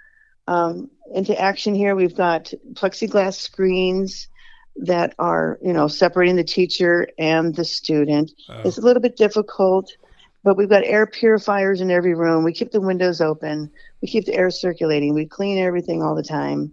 um, 0.48 0.90
into 1.14 1.40
action 1.40 1.76
here. 1.76 1.96
We've 1.96 2.16
got 2.16 2.54
plexiglass 2.74 3.36
screens 3.36 4.28
that 4.76 5.14
are, 5.20 5.60
you 5.62 5.74
know, 5.74 5.88
separating 5.88 6.36
the 6.36 6.44
teacher 6.44 7.08
and 7.18 7.56
the 7.56 7.66
student. 7.66 8.32
Oh, 8.50 8.62
It's 8.66 8.78
a 8.78 8.82
little 8.82 9.02
bit 9.02 9.16
difficult, 9.16 9.96
but 10.44 10.58
we've 10.58 10.70
got 10.70 10.84
air 10.84 11.06
purifiers 11.06 11.82
in 11.82 11.92
every 11.92 12.16
room. 12.16 12.44
We 12.44 12.54
keep 12.54 12.72
the 12.72 12.82
windows 12.82 13.22
open. 13.22 13.72
We 14.02 14.08
keep 14.08 14.26
the 14.26 14.34
air 14.34 14.50
circulating. 14.50 15.14
We 15.14 15.26
clean 15.26 15.60
everything 15.60 16.02
all 16.02 16.16
the 16.16 16.24
time. 16.24 16.72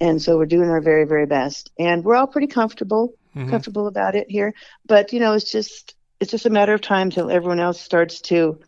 And 0.00 0.20
so 0.20 0.36
we're 0.36 0.46
doing 0.46 0.70
our 0.70 0.80
very, 0.80 1.04
very 1.04 1.26
best. 1.26 1.70
And 1.78 2.04
we're 2.04 2.16
all 2.16 2.26
pretty 2.26 2.46
comfortable, 2.46 3.14
mhm. 3.34 3.50
comfortable 3.50 3.86
about 3.86 4.14
it 4.14 4.30
here. 4.30 4.54
But, 4.86 5.12
you 5.12 5.20
know, 5.20 5.32
it's 5.32 5.50
just 5.50 5.94
it's 6.20 6.30
just 6.30 6.46
a 6.46 6.50
matter 6.50 6.74
of 6.74 6.80
time 6.80 7.10
till 7.10 7.30
everyone 7.30 7.60
else 7.60 7.80
starts 7.80 8.20
to 8.22 8.58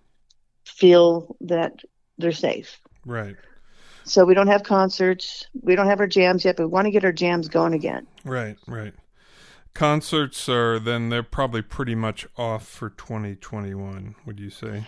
feel 0.65 1.37
that 1.43 1.81
they're 2.19 2.33
safe. 2.33 2.81
right, 3.05 3.37
So 4.05 4.25
we 4.25 4.35
don't 4.35 4.47
have 4.49 4.63
concerts. 4.63 5.47
We 5.63 5.77
don't 5.77 5.87
have 5.87 6.01
our 6.01 6.07
jams 6.07 6.45
yet, 6.45 6.57
but 6.57 6.65
we 6.65 6.73
want 6.73 6.87
to 6.87 6.91
get 6.91 7.05
our 7.05 7.13
jams 7.13 7.49
going 7.49 7.75
again. 7.75 8.07
right, 8.25 8.57
right. 8.67 8.95
Concerts 9.75 10.49
are 10.51 10.79
then 10.79 11.09
they're 11.09 11.23
probably 11.23 11.63
pretty 11.63 11.95
much 11.95 12.27
off 12.37 12.67
for 12.69 12.91
2021. 12.91 14.15
Would 14.27 14.39
you 14.39 14.51
say? 14.51 14.87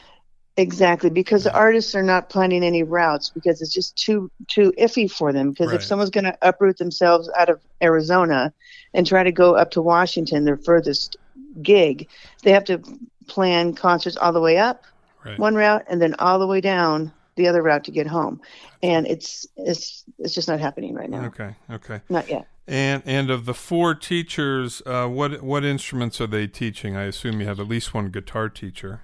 Exactly, 0.59 1.09
because 1.11 1.45
the 1.45 1.55
artists 1.55 1.95
are 1.95 2.03
not 2.03 2.29
planning 2.29 2.63
any 2.63 2.83
routes 2.83 3.31
because 3.31 3.61
it's 3.63 3.73
just 3.73 3.97
too 3.97 4.31
too 4.47 4.73
iffy 4.79 5.11
for 5.11 5.33
them. 5.33 5.51
Because 5.51 5.69
Right. 5.69 5.77
if 5.77 5.85
someone's 5.85 6.11
going 6.11 6.25
to 6.25 6.37
uproot 6.43 6.77
themselves 6.77 7.31
out 7.37 7.49
of 7.49 7.61
Arizona 7.83 8.53
and 8.93 9.07
try 9.07 9.23
to 9.25 9.33
go 9.33 9.55
up 9.57 9.71
to 9.73 9.81
Washington, 9.83 10.45
their 10.45 10.59
furthest 10.59 11.17
gig, 11.63 12.09
they 12.43 12.53
have 12.53 12.65
to 12.65 12.83
plan 13.27 13.75
concerts 13.75 14.17
all 14.17 14.33
the 14.33 14.41
way 14.41 14.59
up 14.59 14.85
Right. 15.25 15.39
one 15.39 15.55
route 15.55 15.85
and 15.89 16.03
then 16.03 16.15
all 16.19 16.39
the 16.39 16.47
way 16.47 16.61
down 16.61 17.11
the 17.37 17.49
other 17.49 17.63
route 17.63 17.85
to 17.85 17.91
get 17.91 18.07
home, 18.07 18.41
and 18.83 19.07
it's 19.07 19.47
it's 19.57 20.05
it's 20.19 20.35
just 20.35 20.49
not 20.49 20.61
happening 20.61 20.95
right 20.95 21.11
now. 21.11 21.25
Okay. 21.27 21.55
Okay. 21.71 22.01
Not 22.09 22.29
yet. 22.29 22.47
And 22.67 23.03
and 23.07 23.31
of 23.31 23.45
the 23.45 23.55
four 23.55 23.95
teachers, 23.95 24.83
uh, 24.87 25.07
what 25.09 25.43
what 25.43 25.65
instruments 25.65 26.21
are 26.21 26.27
they 26.27 26.47
teaching? 26.47 26.97
I 26.97 27.05
assume 27.05 27.41
you 27.41 27.47
have 27.47 27.59
at 27.59 27.69
least 27.69 27.93
one 27.95 28.11
guitar 28.11 28.49
teacher. 28.49 29.01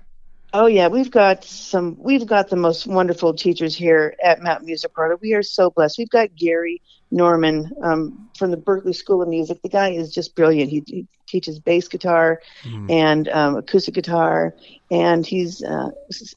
Oh 0.52 0.66
yeah, 0.66 0.88
we've 0.88 1.11
got 1.11 1.45
some. 1.45 1.97
We've 1.99 2.26
got 2.26 2.50
the 2.50 2.57
most 2.57 2.87
wonderful 2.87 3.35
teachers 3.35 3.75
here 3.75 4.14
at 4.23 4.42
Mount 4.42 4.64
Music 4.64 4.92
Parlor. 4.95 5.16
We 5.16 5.35
are 5.35 5.42
so 5.42 5.71
blessed. 5.71 5.99
We've 5.99 6.11
got 6.11 6.35
Gary 6.35 6.83
Norman 7.11 7.71
um, 7.83 8.28
from 8.37 8.50
the 8.50 8.57
Berklee 8.57 8.95
School 8.95 9.23
of 9.23 9.28
Music. 9.28 9.62
The 9.62 9.69
guy 9.69 9.90
is 9.90 10.12
just 10.12 10.35
brilliant. 10.35 10.71
He, 10.71 10.83
he 10.87 11.07
teaches 11.30 11.58
bass 11.68 11.88
guitar 11.88 12.26
Hmm. 12.64 12.87
and 12.90 13.28
um, 13.28 13.56
acoustic 13.56 13.94
guitar, 13.94 14.54
and 14.90 15.25
he's 15.26 15.62
uh, 15.62 15.90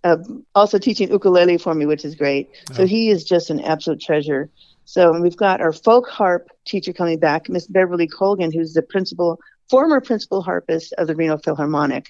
uh, 0.03 0.17
also 0.53 0.77
teaching 0.77 1.09
ukulele 1.09 1.57
for 1.57 1.73
me, 1.75 1.85
which 1.85 2.05
is 2.05 2.15
great. 2.15 2.45
So 2.75 2.83
Oh. 2.83 2.85
he 2.85 3.09
is 3.09 3.23
just 3.33 3.49
an 3.49 3.59
absolute 3.71 4.01
treasure 4.09 4.49
So 4.85 5.01
we've 5.25 5.37
got 5.47 5.61
our 5.61 5.71
folk 5.73 6.05
harp 6.09 6.43
teacher 6.65 6.93
coming 6.93 7.17
back, 7.19 7.41
Miss 7.49 7.67
Beverly 7.67 8.07
Colgan, 8.07 8.51
who's 8.51 8.73
the 8.73 8.81
principal, 8.93 9.39
former 9.69 9.99
principal 10.01 10.41
harpist 10.41 10.93
of 10.99 11.07
the 11.07 11.15
Reno 11.15 11.37
Philharmonic. 11.37 12.05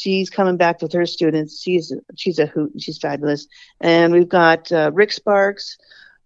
She's 0.00 0.30
coming 0.30 0.56
back 0.56 0.80
with 0.82 0.92
her 0.94 1.06
students. 1.06 1.60
She's 1.64 1.92
she's 2.16 2.38
a 2.38 2.46
hoot. 2.46 2.70
and 2.72 2.82
She's 2.84 2.98
fabulous. 2.98 3.46
And 3.80 4.12
we've 4.14 4.28
got 4.42 4.72
uh, 4.72 4.90
Rick 4.94 5.12
Sparks, 5.12 5.76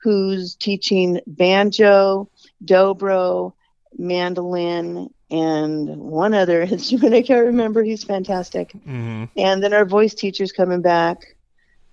who's 0.04 0.54
teaching 0.54 1.20
banjo, 1.26 2.28
dobro, 2.64 3.52
mandolin, 3.98 5.10
and 5.30 5.96
one 5.96 6.34
other 6.34 6.62
instrument 6.62 7.14
I 7.14 7.22
can't 7.22 7.46
remember. 7.46 7.82
He's 7.82 8.04
fantastic. 8.04 8.72
Mm-hmm. 8.72 9.24
And 9.36 9.62
then 9.62 9.72
our 9.72 9.84
voice 9.84 10.14
teacher's 10.14 10.52
coming 10.52 10.82
back. 10.82 11.36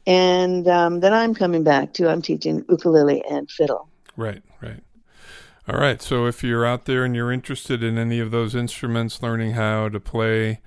And 0.08 0.68
um, 0.68 1.00
then 1.00 1.14
I'm 1.14 1.34
coming 1.34 1.64
back 1.64 1.94
too. 1.94 2.08
I'm 2.08 2.22
teaching 2.22 2.64
ukulele 2.70 3.24
and 3.30 3.50
fiddle. 3.50 3.90
Right, 4.16 4.44
right. 4.62 4.84
All 5.68 5.80
right. 5.80 6.00
So 6.02 6.28
if 6.28 6.44
you're 6.44 6.66
out 6.66 6.86
there 6.86 7.04
and 7.04 7.16
you're 7.16 7.32
interested 7.32 7.82
in 7.84 7.98
any 7.98 8.20
of 8.20 8.30
those 8.30 8.54
instruments, 8.54 9.24
learning 9.24 9.54
how 9.54 9.90
to 9.90 10.00
play, 10.00 10.62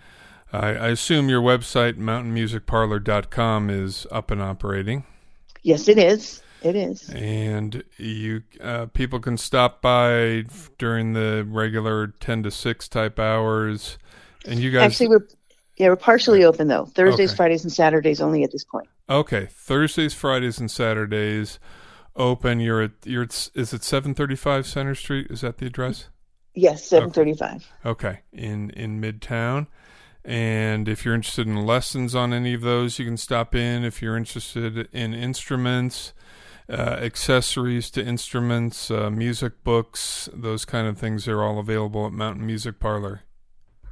I, 0.52 0.68
I 0.70 0.88
assume 0.88 1.28
your 1.28 1.40
website, 1.40 1.98
mountainmusicparlor.com, 1.98 3.70
is 3.70 4.06
up 4.10 4.30
and 4.32 4.42
operating. 4.42 5.04
Yes, 5.62 5.86
it 5.88 5.98
is. 5.98 6.42
It 6.62 6.74
is. 6.76 7.08
And 7.10 7.84
you 7.96 8.42
uh, 8.60 8.86
people 8.86 9.20
can 9.20 9.36
stop 9.36 9.80
by 9.80 10.44
during 10.78 11.12
the 11.12 11.46
regular 11.48 12.08
10 12.08 12.42
to 12.44 12.50
6 12.50 12.88
type 12.88 13.18
hours. 13.18 13.98
And 14.46 14.58
you 14.60 14.70
guys. 14.70 14.82
Actually, 14.92 15.08
we're 15.08 15.28
yeah 15.76 15.88
we're 15.88 15.96
partially 15.96 16.44
open 16.44 16.68
though. 16.68 16.86
Thursdays, 16.86 17.30
Okay. 17.30 17.36
Fridays, 17.36 17.62
and 17.64 17.72
Saturdays 17.72 18.20
only 18.20 18.42
at 18.44 18.50
this 18.52 18.64
point. 18.64 18.88
Okay, 19.10 19.46
Thursdays, 19.50 20.14
Fridays, 20.14 20.58
and 20.58 20.70
Saturdays 20.70 21.58
open. 22.16 22.60
You're 22.60 22.82
at 22.82 22.90
you're 23.04 23.22
at, 23.24 23.50
is 23.54 23.72
it 23.72 23.84
735 23.84 24.66
Center 24.66 24.94
Street? 24.94 25.28
Is 25.30 25.40
that 25.42 25.58
the 25.58 25.66
address? 25.66 26.08
Yes, 26.54 26.84
seven 26.84 27.10
thirty-five. 27.10 27.66
Okay, 27.86 28.20
in 28.32 28.70
in 28.70 29.00
Midtown. 29.00 29.68
And 30.24 30.88
if 30.88 31.04
you're 31.04 31.14
interested 31.14 31.46
in 31.46 31.56
lessons 31.64 32.14
on 32.14 32.32
any 32.34 32.52
of 32.52 32.60
those, 32.60 32.98
you 32.98 33.04
can 33.04 33.16
stop 33.16 33.54
in. 33.54 33.84
If 33.84 34.02
you're 34.02 34.16
interested 34.16 34.88
in 34.92 35.14
instruments, 35.14 36.12
uh, 36.70 36.98
accessories 37.00 37.90
to 37.90 38.04
instruments, 38.04 38.90
uh, 38.90 39.10
music 39.10 39.64
books, 39.64 40.28
those 40.32 40.64
kind 40.64 40.86
of 40.86 40.98
things 40.98 41.26
are 41.26 41.42
all 41.42 41.58
available 41.58 42.06
at 42.06 42.12
Mountain 42.12 42.44
Music 42.44 42.78
Parlor. 42.78 43.22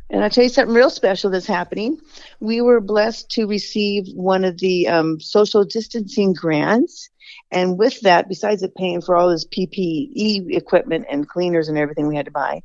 And 0.08 0.22
I'll 0.22 0.30
tell 0.30 0.44
you 0.44 0.50
something 0.50 0.74
real 0.74 0.90
special 0.90 1.30
that's 1.30 1.46
happening. 1.46 1.98
We 2.38 2.60
were 2.60 2.80
blessed 2.80 3.28
to 3.30 3.46
receive 3.46 4.06
one 4.14 4.44
of 4.44 4.58
the 4.58 4.86
um, 4.86 5.20
social 5.20 5.64
distancing 5.64 6.32
grants. 6.32 7.10
And 7.50 7.76
with 7.78 8.00
that, 8.02 8.28
besides 8.28 8.62
it 8.62 8.74
paying 8.76 9.00
for 9.00 9.16
all 9.16 9.30
this 9.30 9.46
PPE 9.46 10.54
equipment 10.54 11.06
and 11.10 11.28
cleaners 11.28 11.68
and 11.68 11.76
everything 11.76 12.06
we 12.06 12.14
had 12.14 12.26
to 12.26 12.30
buy, 12.30 12.62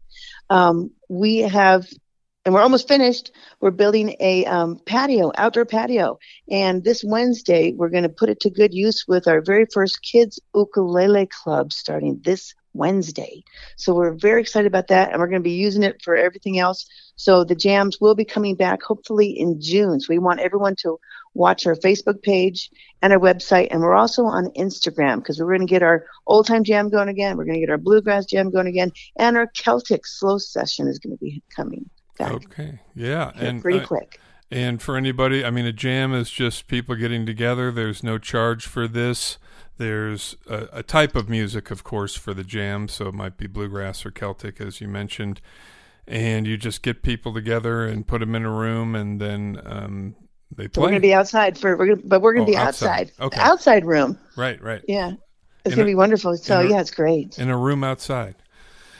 um, 0.51 0.91
we 1.09 1.37
have, 1.37 1.87
and 2.43 2.53
we're 2.53 2.61
almost 2.61 2.87
finished, 2.87 3.31
we're 3.59 3.69
building 3.69 4.15
a 4.19 4.45
um, 4.45 4.79
patio, 4.85 5.31
outdoor 5.37 5.65
patio. 5.65 6.17
And 6.49 6.83
this 6.83 7.03
Wednesday, 7.03 7.73
we're 7.73 7.89
going 7.89 8.03
to 8.03 8.09
put 8.09 8.29
it 8.29 8.39
to 8.41 8.49
good 8.49 8.73
use 8.73 9.05
with 9.07 9.27
our 9.27 9.41
very 9.41 9.67
first 9.71 10.01
kids 10.01 10.39
ukulele 10.55 11.27
club 11.27 11.71
starting 11.71 12.19
this 12.23 12.55
Wednesday. 12.73 13.43
So 13.75 13.93
we're 13.93 14.15
very 14.15 14.41
excited 14.41 14.65
about 14.65 14.87
that, 14.87 15.11
and 15.11 15.19
we're 15.19 15.27
going 15.27 15.41
to 15.41 15.47
be 15.47 15.51
using 15.51 15.83
it 15.83 16.01
for 16.01 16.15
everything 16.15 16.57
else. 16.57 16.87
So 17.15 17.43
the 17.43 17.53
jams 17.53 17.99
will 18.01 18.15
be 18.15 18.25
coming 18.25 18.55
back 18.55 18.81
hopefully 18.81 19.29
in 19.29 19.61
June. 19.61 19.99
So 19.99 20.07
we 20.09 20.17
want 20.17 20.39
everyone 20.39 20.75
to 20.77 20.97
watch 21.35 21.67
our 21.67 21.75
Facebook 21.75 22.23
page 22.23 22.71
and 23.03 23.13
our 23.13 23.19
website, 23.19 23.67
and 23.69 23.81
we're 23.81 23.93
also 23.93 24.23
on 24.23 24.49
Instagram 24.57 25.17
because 25.17 25.39
we're 25.39 25.55
going 25.55 25.67
to 25.67 25.71
get 25.71 25.83
our 25.83 26.05
old 26.25 26.47
time 26.47 26.63
jam 26.63 26.89
going 26.89 27.09
again. 27.09 27.37
We're 27.37 27.45
going 27.45 27.55
to 27.55 27.61
get 27.61 27.69
our 27.69 27.77
bluegrass 27.77 28.25
jam 28.25 28.49
going 28.49 28.67
again, 28.67 28.91
and 29.17 29.37
our 29.37 29.47
Celtic 29.47 30.07
slow 30.07 30.39
session 30.39 30.87
is 30.87 30.97
going 30.97 31.15
to 31.15 31.23
be 31.23 31.43
coming 31.55 31.87
Okay, 32.29 32.79
yeah, 32.95 33.31
and 33.35 33.61
pretty 33.61 33.79
I- 33.81 33.85
quick. 33.85 34.19
And 34.53 34.81
for 34.81 34.97
anybody, 34.97 35.45
I 35.45 35.49
mean, 35.49 35.65
a 35.65 35.71
jam 35.71 36.13
is 36.13 36.29
just 36.29 36.67
people 36.67 36.95
getting 36.95 37.25
together. 37.25 37.71
There's 37.71 38.03
no 38.03 38.17
charge 38.17 38.65
for 38.65 38.85
this. 38.85 39.37
There's 39.77 40.35
a, 40.45 40.67
a 40.73 40.83
type 40.83 41.15
of 41.15 41.29
music, 41.29 41.71
of 41.71 41.85
course, 41.85 42.17
for 42.17 42.33
the 42.33 42.43
jam. 42.43 42.89
So 42.89 43.07
it 43.07 43.13
might 43.13 43.37
be 43.37 43.47
bluegrass 43.47 44.05
or 44.05 44.11
Celtic, 44.11 44.59
as 44.59 44.81
you 44.81 44.89
mentioned. 44.89 45.39
And 46.05 46.45
you 46.45 46.57
just 46.57 46.81
get 46.83 47.01
people 47.01 47.33
together 47.33 47.85
and 47.85 48.05
put 48.05 48.19
them 48.19 48.35
in 48.35 48.43
a 48.43 48.51
room, 48.51 48.93
and 48.93 49.21
then 49.21 49.61
um, 49.65 50.15
they 50.53 50.63
So 50.65 50.81
we're 50.81 50.87
play. 50.87 50.91
going 50.91 50.93
to 50.95 50.99
be 50.99 51.13
outside 51.13 51.57
for, 51.57 51.77
we're 51.77 51.95
gonna, 51.95 52.01
but 52.03 52.21
we're 52.21 52.33
going 52.33 52.45
to 52.45 52.51
Oh, 52.51 52.55
be 52.55 52.57
outside. 52.57 53.11
outside, 53.11 53.25
Okay. 53.27 53.39
outside 53.39 53.85
room. 53.85 54.17
right, 54.35 54.61
right. 54.61 54.81
Yeah, 54.85 55.13
it's 55.63 55.75
going 55.75 55.85
to 55.87 55.89
be 55.89 55.95
wonderful. 55.95 56.35
So 56.35 56.59
a- 56.59 56.69
yeah, 56.69 56.81
it's 56.81 56.91
great. 56.91 57.39
In 57.39 57.49
a 57.49 57.57
room 57.57 57.85
outside. 57.85 58.35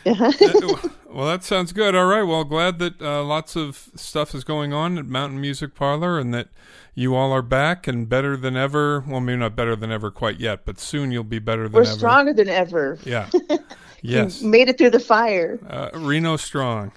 Uh, 0.05 0.31
well, 1.13 1.27
that 1.27 1.43
sounds 1.43 1.73
good. 1.73 1.95
All 1.95 2.05
right. 2.05 2.23
Well, 2.23 2.43
glad 2.43 2.79
that 2.79 3.01
uh, 3.01 3.23
lots 3.23 3.55
of 3.55 3.89
stuff 3.95 4.33
is 4.33 4.43
going 4.43 4.73
on 4.73 4.97
at 4.97 5.05
Mountain 5.05 5.39
Music 5.41 5.75
Parlor 5.75 6.19
and 6.19 6.33
that 6.33 6.49
you 6.93 7.15
all 7.15 7.31
are 7.31 7.41
back 7.41 7.87
and 7.87 8.07
better 8.07 8.35
than 8.35 8.55
ever. 8.55 9.03
Well, 9.07 9.19
maybe 9.21 9.37
not 9.37 9.55
better 9.55 9.75
than 9.75 9.91
ever 9.91 10.11
quite 10.11 10.39
yet, 10.39 10.65
but 10.65 10.79
soon 10.79 11.11
you'll 11.11 11.23
be 11.23 11.39
better 11.39 11.63
than 11.63 11.73
We're 11.73 11.81
ever. 11.81 11.91
stronger 11.91 12.33
than 12.33 12.49
ever. 12.49 12.97
Yeah. 13.03 13.29
yes. 14.01 14.41
Made 14.41 14.69
it 14.69 14.77
through 14.77 14.91
the 14.91 14.99
fire. 14.99 15.59
Uh, 15.67 15.89
Reno 15.93 16.37
strong. 16.37 16.91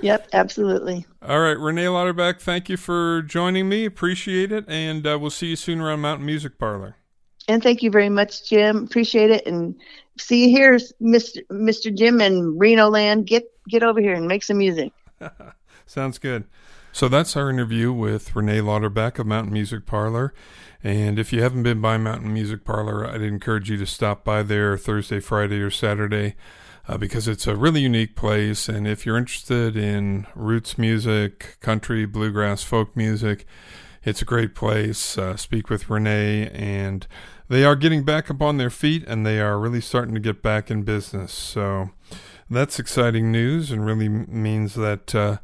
Yep, 0.00 0.30
absolutely. 0.32 1.06
All 1.22 1.38
right, 1.38 1.56
Renee 1.56 1.86
Lauterbach, 1.86 2.40
thank 2.40 2.68
you 2.68 2.76
for 2.76 3.22
joining 3.22 3.68
me. 3.68 3.84
Appreciate 3.84 4.50
it, 4.50 4.64
and 4.66 5.06
uh, 5.06 5.16
we'll 5.20 5.30
see 5.30 5.46
you 5.46 5.56
soon 5.56 5.80
around 5.80 6.00
Mountain 6.00 6.26
Music 6.26 6.58
Parlor. 6.58 6.96
And 7.46 7.62
thank 7.62 7.82
you 7.82 7.90
very 7.90 8.08
much, 8.08 8.48
Jim. 8.48 8.84
Appreciate 8.84 9.30
it. 9.30 9.46
And 9.46 9.76
see 10.22 10.44
you 10.44 10.50
here, 10.50 10.78
Mr. 11.00 11.46
Mr. 11.50 11.94
Jim 11.94 12.20
and 12.20 12.58
Reno 12.58 12.88
Land. 12.88 13.26
Get 13.26 13.44
get 13.68 13.82
over 13.82 14.00
here 14.00 14.14
and 14.14 14.26
make 14.26 14.42
some 14.42 14.58
music. 14.58 14.92
Sounds 15.86 16.18
good. 16.18 16.44
So 16.92 17.08
that's 17.08 17.36
our 17.36 17.48
interview 17.48 17.92
with 17.92 18.36
Renee 18.36 18.60
Lauterbach 18.60 19.18
of 19.18 19.26
Mountain 19.26 19.52
Music 19.52 19.86
Parlor. 19.86 20.34
And 20.84 21.18
if 21.18 21.32
you 21.32 21.42
haven't 21.42 21.62
been 21.62 21.80
by 21.80 21.96
Mountain 21.96 22.34
Music 22.34 22.64
Parlor, 22.64 23.06
I'd 23.06 23.22
encourage 23.22 23.70
you 23.70 23.76
to 23.78 23.86
stop 23.86 24.24
by 24.24 24.42
there 24.42 24.76
Thursday, 24.76 25.20
Friday, 25.20 25.60
or 25.60 25.70
Saturday 25.70 26.34
uh, 26.88 26.98
because 26.98 27.28
it's 27.28 27.46
a 27.46 27.56
really 27.56 27.80
unique 27.80 28.16
place. 28.16 28.68
And 28.68 28.86
if 28.86 29.06
you're 29.06 29.16
interested 29.16 29.76
in 29.76 30.26
roots 30.34 30.76
music, 30.76 31.56
country, 31.60 32.04
bluegrass, 32.04 32.62
folk 32.62 32.96
music, 32.96 33.46
it's 34.04 34.22
a 34.22 34.26
great 34.26 34.54
place. 34.54 35.16
Uh, 35.16 35.36
speak 35.36 35.70
with 35.70 35.90
Renee, 35.90 36.48
and 36.50 37.06
they 37.52 37.64
are 37.64 37.76
getting 37.76 38.02
back 38.02 38.30
up 38.30 38.40
on 38.40 38.56
their 38.56 38.70
feet 38.70 39.04
and 39.06 39.26
they 39.26 39.38
are 39.38 39.58
really 39.58 39.82
starting 39.82 40.14
to 40.14 40.20
get 40.20 40.40
back 40.40 40.70
in 40.70 40.84
business. 40.84 41.32
So 41.32 41.90
that's 42.48 42.78
exciting 42.78 43.30
news 43.30 43.70
and 43.70 43.84
really 43.84 44.08
means 44.08 44.72
that 44.72 45.14
uh, 45.14 45.36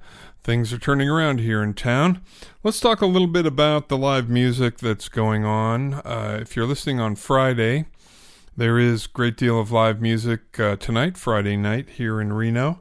things 0.43 0.73
are 0.73 0.79
turning 0.79 1.11
around 1.11 1.41
here 1.41 1.62
in 1.62 1.75
town. 1.75 2.23
Let's 2.62 2.81
talk 2.81 3.03
a 3.03 3.07
little 3.07 3.29
bit 3.29 3.45
about 3.45 3.91
the 3.91 3.99
live 3.99 4.31
music 4.31 4.79
that's 4.79 5.11
going 5.11 5.45
on. 5.45 5.95
Uh, 5.95 6.38
if 6.41 6.57
you're 6.57 6.65
listening 6.65 6.99
on 6.99 7.15
Friday, 7.15 7.85
there 8.57 8.79
is 8.79 9.05
a 9.05 9.11
great 9.11 9.37
deal 9.37 9.61
of 9.61 9.71
live 9.71 10.00
music 10.00 10.59
uh, 10.59 10.77
tonight, 10.77 11.19
Friday 11.19 11.59
night, 11.59 11.91
here 11.91 12.23
in 12.23 12.33
Reno. 12.33 12.81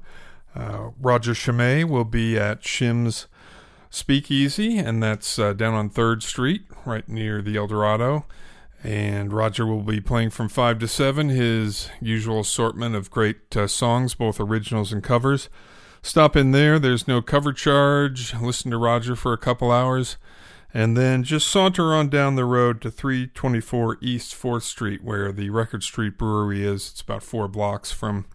Uh, 0.55 0.91
Roger 1.01 1.33
Chimay 1.33 1.83
will 1.83 2.05
be 2.05 2.37
at 2.37 2.63
Shim's 2.63 3.27
Speakeasy, 3.97 4.77
and 4.77 5.01
that's 5.01 5.39
uh, 5.39 5.53
down 5.53 5.73
on 5.73 5.89
3rd 5.89 6.21
Street, 6.21 6.65
right 6.85 7.09
near 7.09 7.41
the 7.41 7.57
El 7.57 7.65
Dorado. 7.65 8.25
And 8.83 9.33
Roger 9.33 9.65
will 9.65 9.81
be 9.81 9.99
playing 9.99 10.29
from 10.29 10.49
5 10.49 10.77
to 10.79 10.87
7, 10.87 11.29
his 11.29 11.89
usual 11.99 12.41
assortment 12.41 12.95
of 12.95 13.09
great 13.09 13.57
uh, 13.57 13.65
songs, 13.65 14.13
both 14.13 14.39
originals 14.39 14.93
and 14.93 15.03
covers. 15.03 15.49
Stop 16.03 16.35
in 16.35 16.51
there, 16.51 16.77
there's 16.77 17.07
no 17.07 17.23
cover 17.23 17.51
charge. 17.51 18.35
Listen 18.35 18.69
to 18.69 18.77
Roger 18.77 19.15
for 19.15 19.33
a 19.33 19.37
couple 19.37 19.71
hours. 19.71 20.17
And 20.73 20.95
then 20.95 21.23
just 21.23 21.47
saunter 21.47 21.95
on 21.95 22.09
down 22.09 22.35
the 22.35 22.45
road 22.45 22.81
to 22.81 22.91
324 22.91 23.97
East 23.99 24.35
4th 24.35 24.61
Street, 24.61 25.03
where 25.03 25.31
the 25.31 25.49
Record 25.49 25.81
Street 25.81 26.19
Brewery 26.19 26.63
is. 26.63 26.91
It's 26.91 27.01
about 27.01 27.23
four 27.23 27.47
blocks 27.47 27.91
from 27.91 28.25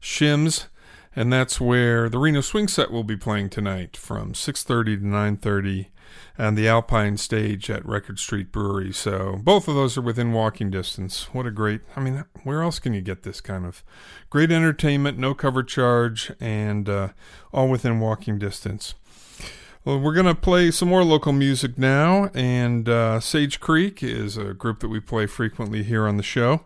Shim's 0.00 0.68
and 1.16 1.32
that's 1.32 1.58
where 1.58 2.10
the 2.10 2.18
Reno 2.18 2.42
Swing 2.42 2.68
Set 2.68 2.90
will 2.90 3.02
be 3.02 3.16
playing 3.16 3.48
tonight 3.48 3.96
from 3.96 4.34
6:30 4.34 4.98
to 4.98 5.06
9:30 5.06 5.86
and 6.38 6.56
the 6.56 6.68
Alpine 6.68 7.16
Stage 7.16 7.70
at 7.70 7.84
Record 7.86 8.18
Street 8.18 8.52
Brewery. 8.52 8.92
So 8.92 9.40
both 9.42 9.66
of 9.66 9.74
those 9.74 9.96
are 9.96 10.02
within 10.02 10.32
walking 10.32 10.70
distance. 10.70 11.28
What 11.32 11.46
a 11.46 11.50
great! 11.50 11.80
I 11.96 12.00
mean, 12.00 12.24
where 12.44 12.62
else 12.62 12.78
can 12.78 12.92
you 12.92 13.00
get 13.00 13.22
this 13.22 13.40
kind 13.40 13.64
of 13.64 13.82
great 14.28 14.52
entertainment, 14.52 15.18
no 15.18 15.34
cover 15.34 15.62
charge, 15.62 16.30
and 16.38 16.88
uh, 16.88 17.08
all 17.52 17.68
within 17.68 17.98
walking 17.98 18.38
distance? 18.38 18.94
Well, 19.86 20.00
we're 20.00 20.14
going 20.14 20.26
to 20.26 20.34
play 20.34 20.72
some 20.72 20.88
more 20.88 21.04
local 21.04 21.32
music 21.32 21.78
now, 21.78 22.28
and 22.34 22.88
uh, 22.88 23.20
Sage 23.20 23.60
Creek 23.60 24.02
is 24.02 24.36
a 24.36 24.52
group 24.52 24.80
that 24.80 24.88
we 24.88 24.98
play 24.98 25.26
frequently 25.26 25.84
here 25.84 26.08
on 26.08 26.16
the 26.16 26.24
show. 26.24 26.64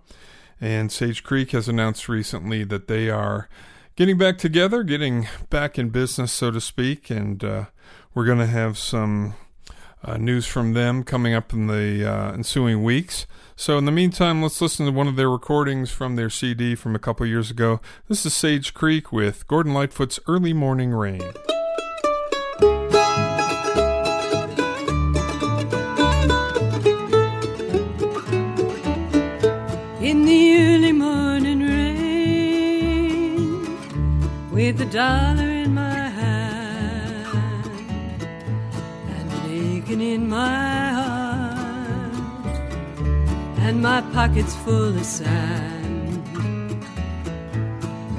And 0.59 0.91
Sage 0.91 1.23
Creek 1.23 1.51
has 1.53 1.69
announced 1.69 2.09
recently 2.09 2.65
that 2.65 2.89
they 2.89 3.11
are 3.11 3.49
getting 4.01 4.17
back 4.17 4.39
together, 4.39 4.83
getting 4.83 5.29
back 5.51 5.79
in 5.79 5.91
business, 5.91 6.33
so 6.33 6.51
to 6.51 6.59
speak, 6.59 7.11
and 7.11 7.45
uh, 7.45 7.67
we're 8.15 8.25
going 8.25 8.39
to 8.39 8.47
have 8.47 8.79
some 8.79 9.35
uh, 10.03 10.17
news 10.17 10.47
from 10.47 10.73
them 10.73 11.05
coming 11.05 11.35
up 11.35 11.53
in 11.53 11.67
the 11.67 12.11
uh, 12.11 12.33
ensuing 12.33 12.83
weeks. 12.83 13.27
So, 13.57 13.77
in 13.77 13.85
the 13.85 13.93
meantime, 13.93 14.41
let's 14.41 14.63
listen 14.63 14.87
to 14.87 14.93
one 14.93 15.07
of 15.07 15.17
their 15.17 15.29
recordings 15.29 15.91
from 15.91 16.17
their 16.17 16.31
CD 16.31 16.75
from 16.75 16.95
a 16.95 16.99
couple 16.99 17.27
years 17.27 17.51
ago. 17.51 17.83
This 18.09 18.25
is 18.25 18.33
Sage 18.33 18.73
Creek 18.73 19.13
with 19.13 19.47
Gordon 19.47 19.75
Lightfoot's 19.75 20.19
Early 20.27 20.55
Morning 20.55 20.93
Rain. 20.93 21.21
With 34.73 34.83
a 34.83 34.93
dollar 34.93 35.51
in 35.51 35.75
my 35.75 36.09
hand 36.21 37.27
and 39.15 39.33
an 39.33 39.43
aching 39.51 40.01
in 40.01 40.29
my 40.29 40.93
heart, 40.99 42.15
and 43.67 43.83
my 43.83 44.01
pockets 44.13 44.55
full 44.55 44.97
of 44.97 45.05
sand. 45.05 46.23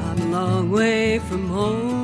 I'm 0.05 0.19
a 0.23 0.29
long 0.37 0.71
way 0.71 1.19
from 1.19 1.47
home, 1.47 2.00